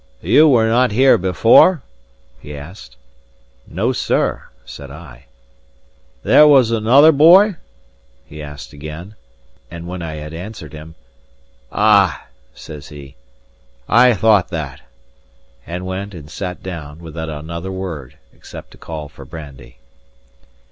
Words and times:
"You 0.23 0.49
were 0.49 0.67
not 0.67 0.91
here 0.91 1.15
before?" 1.19 1.83
he 2.39 2.57
asked. 2.57 2.95
"No, 3.67 3.91
sir," 3.93 4.45
said 4.65 4.89
I." 4.89 5.25
"There 6.23 6.47
was 6.47 6.71
another 6.71 7.11
boy?" 7.11 7.57
he 8.25 8.41
asked 8.41 8.73
again; 8.73 9.13
and 9.69 9.87
when 9.87 10.01
I 10.01 10.15
had 10.15 10.33
answered 10.33 10.73
him, 10.73 10.95
"Ah!" 11.71 12.25
says 12.55 12.87
he, 12.87 13.15
"I 13.87 14.15
thought 14.15 14.49
that," 14.49 14.81
and 15.67 15.85
went 15.85 16.15
and 16.15 16.31
sat 16.31 16.63
down, 16.63 16.97
without 16.97 17.29
another 17.29 17.71
word, 17.71 18.17
except 18.33 18.71
to 18.71 18.79
call 18.79 19.07
for 19.07 19.23
brandy. 19.23 19.77